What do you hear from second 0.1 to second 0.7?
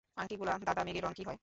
আংটিওলা